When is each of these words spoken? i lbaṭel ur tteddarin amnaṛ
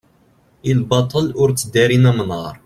i 0.69 0.71
lbaṭel 0.79 1.25
ur 1.41 1.49
tteddarin 1.51 2.09
amnaṛ 2.11 2.53